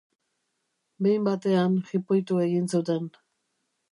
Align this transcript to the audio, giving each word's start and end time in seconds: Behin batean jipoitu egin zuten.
Behin 1.07 1.27
batean 1.27 1.77
jipoitu 1.91 2.41
egin 2.47 2.67
zuten. 2.77 3.09